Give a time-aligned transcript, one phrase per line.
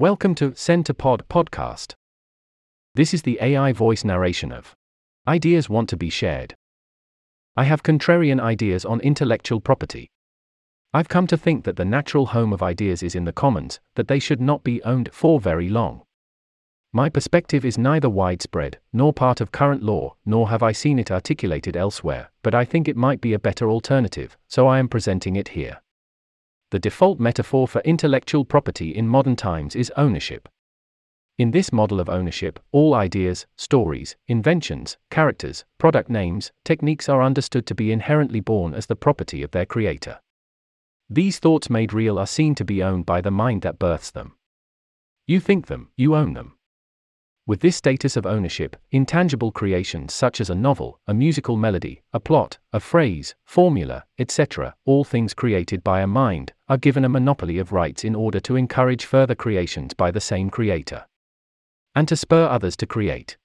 [0.00, 1.92] Welcome to SendToPod Podcast.
[2.94, 4.74] This is the AI voice narration of
[5.28, 6.54] Ideas Want to Be Shared.
[7.54, 10.08] I have contrarian ideas on intellectual property.
[10.94, 14.08] I've come to think that the natural home of ideas is in the commons, that
[14.08, 16.00] they should not be owned for very long.
[16.94, 21.10] My perspective is neither widespread, nor part of current law, nor have I seen it
[21.10, 25.36] articulated elsewhere, but I think it might be a better alternative, so I am presenting
[25.36, 25.82] it here.
[26.70, 30.48] The default metaphor for intellectual property in modern times is ownership.
[31.36, 37.66] In this model of ownership, all ideas, stories, inventions, characters, product names, techniques are understood
[37.66, 40.20] to be inherently born as the property of their creator.
[41.08, 44.36] These thoughts made real are seen to be owned by the mind that births them.
[45.26, 46.56] You think them, you own them.
[47.50, 52.20] With this status of ownership, intangible creations such as a novel, a musical melody, a
[52.20, 57.58] plot, a phrase, formula, etc., all things created by a mind, are given a monopoly
[57.58, 61.06] of rights in order to encourage further creations by the same creator.
[61.96, 63.36] And to spur others to create.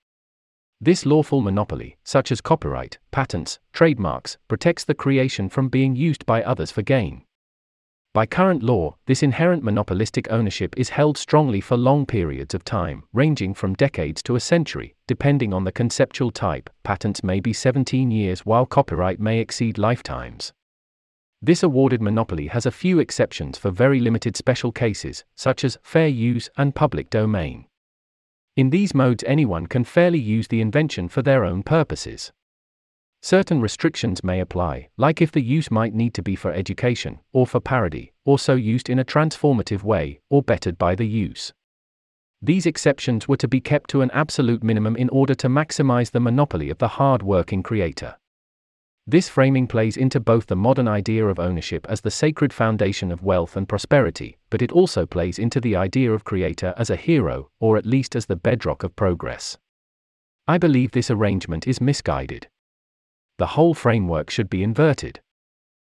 [0.79, 6.43] This lawful monopoly, such as copyright, patents, trademarks, protects the creation from being used by
[6.43, 7.24] others for gain.
[8.15, 13.03] By current law, this inherent monopolistic ownership is held strongly for long periods of time,
[13.11, 16.69] ranging from decades to a century, depending on the conceptual type.
[16.83, 20.53] Patents may be 17 years while copyright may exceed lifetimes.
[21.41, 26.07] This awarded monopoly has a few exceptions for very limited special cases, such as fair
[26.07, 27.65] use and public domain.
[28.55, 32.31] In these modes, anyone can fairly use the invention for their own purposes.
[33.25, 37.47] Certain restrictions may apply, like if the use might need to be for education, or
[37.47, 41.51] for parody, or so used in a transformative way, or bettered by the use.
[42.39, 46.19] These exceptions were to be kept to an absolute minimum in order to maximize the
[46.19, 48.15] monopoly of the hard working creator.
[49.07, 53.23] This framing plays into both the modern idea of ownership as the sacred foundation of
[53.23, 57.49] wealth and prosperity, but it also plays into the idea of creator as a hero,
[57.59, 59.57] or at least as the bedrock of progress.
[60.47, 62.49] I believe this arrangement is misguided
[63.37, 65.19] the whole framework should be inverted.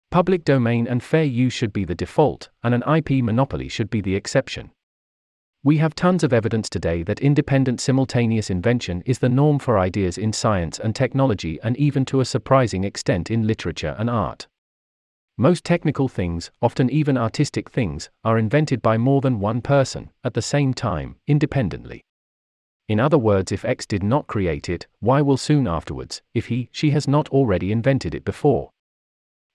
[0.09, 4.01] Public domain and fair use should be the default, and an IP monopoly should be
[4.01, 4.71] the exception.
[5.63, 10.17] We have tons of evidence today that independent simultaneous invention is the norm for ideas
[10.17, 14.47] in science and technology and even to a surprising extent in literature and art.
[15.37, 20.33] Most technical things, often even artistic things, are invented by more than one person, at
[20.33, 22.01] the same time, independently.
[22.87, 26.69] In other words, if X did not create it, Y will soon afterwards, if he,
[26.71, 28.69] she has not already invented it before.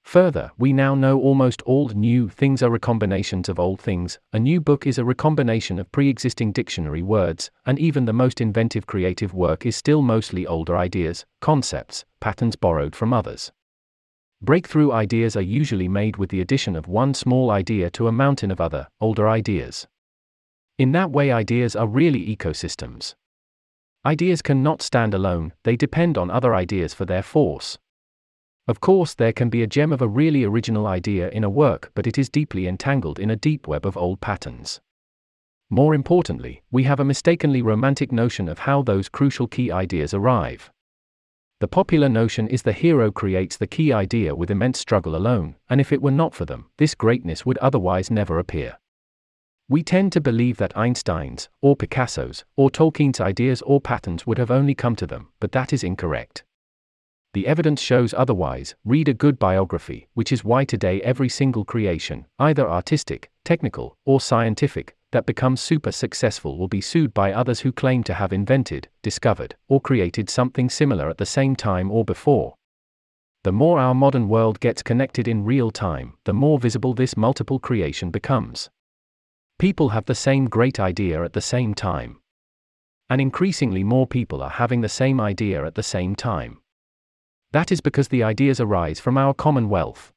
[0.04, 4.60] Further, we now know almost all new things are recombinations of old things, a new
[4.60, 9.32] book is a recombination of pre existing dictionary words, and even the most inventive creative
[9.32, 13.50] work is still mostly older ideas, concepts, patterns borrowed from others.
[14.42, 18.50] Breakthrough ideas are usually made with the addition of one small idea to a mountain
[18.50, 19.86] of other, older ideas.
[20.78, 23.14] In that way, ideas are really ecosystems.
[24.04, 27.78] Ideas cannot stand alone, they depend on other ideas for their force.
[28.66, 31.92] Of course, there can be a gem of a really original idea in a work,
[31.94, 34.80] but it is deeply entangled in a deep web of old patterns.
[35.70, 40.70] More importantly, we have a mistakenly romantic notion of how those crucial key ideas arrive.
[41.60, 45.80] The popular notion is the hero creates the key idea with immense struggle alone, and
[45.80, 48.78] if it were not for them, this greatness would otherwise never appear.
[49.68, 54.50] We tend to believe that Einstein's, or Picasso's, or Tolkien's ideas or patterns would have
[54.50, 56.44] only come to them, but that is incorrect.
[57.34, 58.74] The evidence shows otherwise.
[58.84, 64.20] Read a good biography, which is why today every single creation, either artistic, technical, or
[64.20, 68.88] scientific, that becomes super successful will be sued by others who claim to have invented,
[69.02, 72.54] discovered, or created something similar at the same time or before.
[73.44, 77.58] The more our modern world gets connected in real time, the more visible this multiple
[77.58, 78.68] creation becomes.
[79.62, 82.20] People have the same great idea at the same time.
[83.08, 86.58] And increasingly more people are having the same idea at the same time.
[87.52, 90.12] That is because the ideas arise from our commonwealth.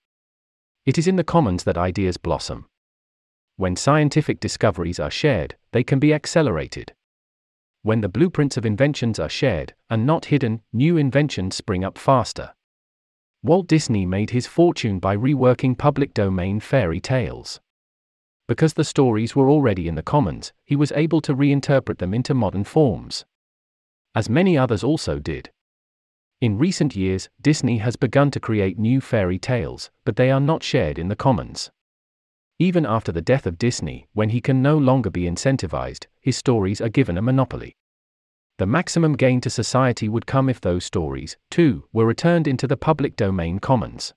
[0.88, 2.66] It is in the commons that ideas blossom.
[3.56, 6.95] When scientific discoveries are shared, they can be accelerated.
[7.83, 12.56] When the blueprints of inventions are shared, and not hidden, new inventions spring up faster.
[13.44, 17.59] Walt Disney made his fortune by reworking public domain fairy tales.
[18.47, 22.36] Because the stories were already in the commons, he was able to reinterpret them into
[22.36, 23.25] modern forms.
[24.13, 25.51] As many others also did.
[26.42, 30.62] In recent years, Disney has begun to create new fairy tales, but they are not
[30.62, 31.71] shared in the commons.
[32.59, 36.80] Even after the death of Disney, when he can no longer be incentivized, his stories
[36.81, 37.75] are given a monopoly.
[38.57, 42.77] The maximum gain to society would come if those stories, too, were returned into the
[42.77, 44.13] public domain commons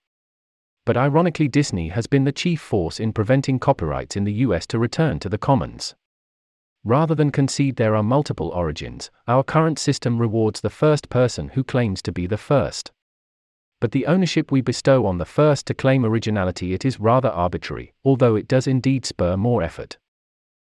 [0.89, 4.79] but ironically, Disney has been the chief force in preventing copyrights in the US to
[4.79, 5.95] return to the commons.
[6.83, 11.63] Rather than concede there are multiple origins, our current system rewards the first person who
[11.63, 12.91] claims to be the first.
[13.83, 17.93] But the ownership we bestow on the first to claim originality it is rather arbitrary,
[18.03, 19.99] although it does indeed spur more effort.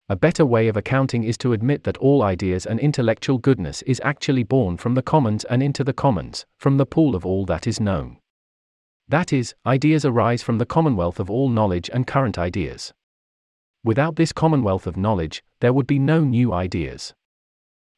[0.10, 4.02] A better way of accounting is to admit that all ideas and intellectual goodness is
[4.04, 7.66] actually born from the commons and into the commons, from the pool of all that
[7.66, 8.18] is known.
[9.12, 12.94] That is, ideas arise from the commonwealth of all knowledge and current ideas.
[13.84, 17.13] Without this commonwealth of knowledge, there would be no new ideas.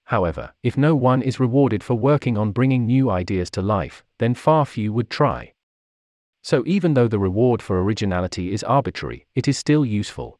[0.05, 4.33] However, if no one is rewarded for working on bringing new ideas to life, then
[4.33, 5.53] far few would try.
[6.41, 10.39] So, even though the reward for originality is arbitrary, it is still useful.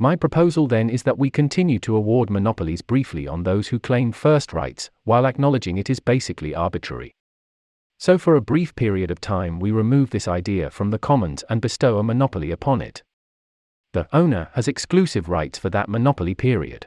[0.00, 4.10] My proposal then is that we continue to award monopolies briefly on those who claim
[4.10, 7.14] first rights, while acknowledging it is basically arbitrary.
[7.98, 11.62] So, for a brief period of time, we remove this idea from the commons and
[11.62, 13.02] bestow a monopoly upon it.
[13.92, 16.86] The owner has exclusive rights for that monopoly period.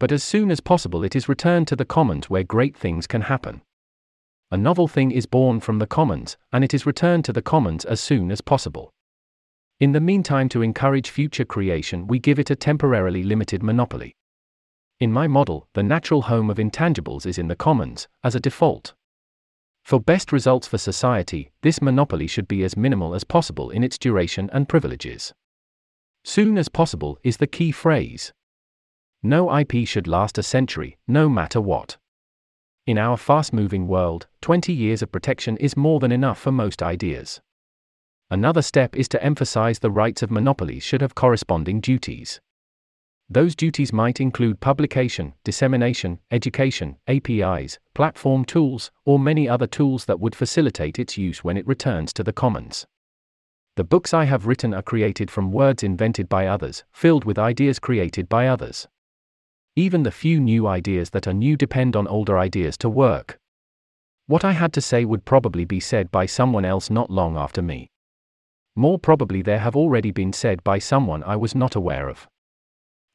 [0.00, 3.22] But as soon as possible, it is returned to the commons where great things can
[3.22, 3.62] happen.
[4.50, 7.84] A novel thing is born from the commons, and it is returned to the commons
[7.84, 8.90] as soon as possible.
[9.78, 14.16] In the meantime, to encourage future creation, we give it a temporarily limited monopoly.
[14.98, 18.94] In my model, the natural home of intangibles is in the commons, as a default.
[19.88, 23.96] For best results for society, this monopoly should be as minimal as possible in its
[23.96, 25.32] duration and privileges.
[26.22, 28.34] Soon as possible is the key phrase.
[29.22, 31.96] No IP should last a century, no matter what.
[32.86, 36.82] In our fast moving world, 20 years of protection is more than enough for most
[36.82, 37.40] ideas.
[38.30, 42.42] Another step is to emphasize the rights of monopolies should have corresponding duties.
[43.30, 50.18] Those duties might include publication, dissemination, education, APIs, platform tools, or many other tools that
[50.18, 52.86] would facilitate its use when it returns to the commons.
[53.76, 57.78] The books I have written are created from words invented by others, filled with ideas
[57.78, 58.88] created by others.
[59.76, 63.38] Even the few new ideas that are new depend on older ideas to work.
[64.26, 67.60] What I had to say would probably be said by someone else not long after
[67.60, 67.90] me.
[68.74, 72.26] More probably, there have already been said by someone I was not aware of.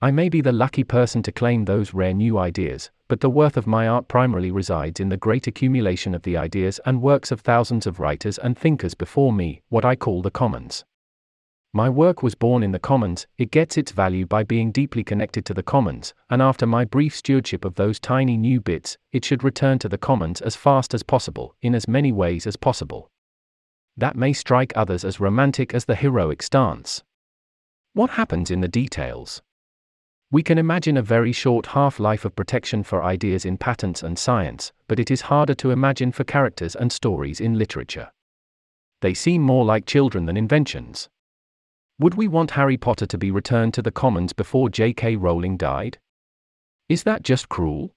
[0.03, 3.55] I may be the lucky person to claim those rare new ideas, but the worth
[3.55, 7.39] of my art primarily resides in the great accumulation of the ideas and works of
[7.39, 10.83] thousands of writers and thinkers before me, what I call the commons.
[11.71, 15.45] My work was born in the commons, it gets its value by being deeply connected
[15.45, 19.41] to the commons, and after my brief stewardship of those tiny new bits, it should
[19.41, 23.09] return to the commons as fast as possible, in as many ways as possible.
[23.95, 27.05] That may strike others as romantic as the heroic stance.
[27.94, 29.41] What happens in the details?
[30.33, 34.18] We can imagine a very short half life of protection for ideas in patents and
[34.18, 38.09] science, but it is harder to imagine for characters and stories in literature.
[39.01, 41.07] They seem more like children than inventions.
[42.00, 45.18] Would we want Harry Potter to be returned to the commons before J.K.
[45.18, 46.00] Rowling died?
[46.89, 47.94] Is that just cruel?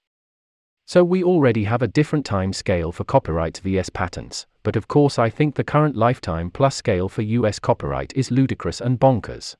[0.85, 5.17] So we already have a different time scale for copyrights vs patents, but of course
[5.17, 9.55] I think the current lifetime plus scale for US copyright is ludicrous and bonkers.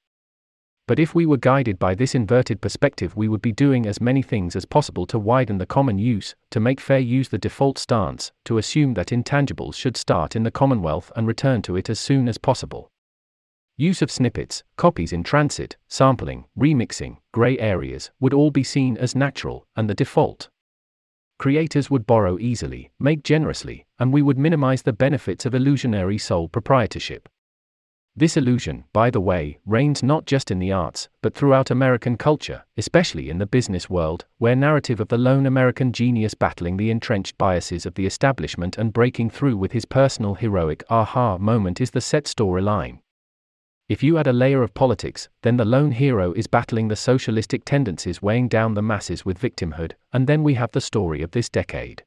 [0.87, 4.21] But if we were guided by this inverted perspective, we would be doing as many
[4.21, 8.31] things as possible to widen the common use, to make fair use the default stance,
[8.45, 12.29] to assume that intangibles should start in the Commonwealth and return to it as soon
[12.29, 12.89] as possible.
[13.75, 19.13] Use of snippets, copies in transit, sampling, remixing, gray areas would all be seen as
[19.13, 20.49] natural and the default.
[21.37, 26.47] Creators would borrow easily, make generously, and we would minimize the benefits of illusionary sole
[26.47, 27.27] proprietorship.
[28.19, 32.63] This illusion, by the way, reigns not just in the arts, but throughout American culture,
[32.75, 37.37] especially in the business world, where narrative of the lone American genius battling the entrenched
[37.37, 42.01] biases of the establishment and breaking through with his personal heroic aha moment is the
[42.01, 42.97] set storyline.
[43.87, 47.65] If you add a layer of politics, then the lone hero is battling the socialistic
[47.65, 51.49] tendencies weighing down the masses with victimhood, and then we have the story of this
[51.49, 52.03] decade.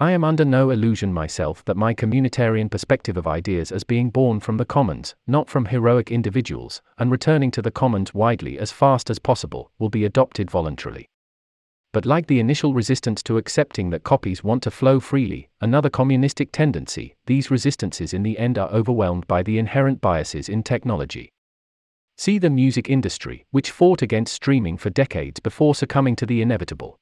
[0.00, 4.40] I am under no illusion myself that my communitarian perspective of ideas as being born
[4.40, 9.08] from the commons, not from heroic individuals, and returning to the commons widely as fast
[9.08, 11.08] as possible, will be adopted voluntarily.
[11.92, 16.50] But like the initial resistance to accepting that copies want to flow freely, another communistic
[16.50, 21.30] tendency, these resistances in the end are overwhelmed by the inherent biases in technology.
[22.18, 26.98] See the music industry, which fought against streaming for decades before succumbing to the inevitable.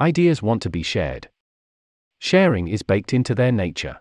[0.00, 1.28] Ideas want to be shared,
[2.18, 4.00] Sharing is baked into their nature.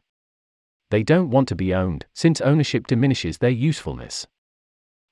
[0.89, 4.25] They don't want to be owned, since ownership diminishes their usefulness.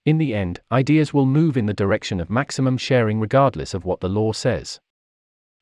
[0.05, 4.00] In the end, ideas will move in the direction of maximum sharing regardless of what
[4.00, 4.79] the law says.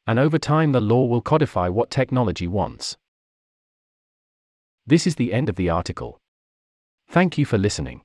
[0.05, 2.97] And over time, the law will codify what technology wants.
[4.85, 6.19] This is the end of the article.
[7.07, 8.01] Thank you for listening.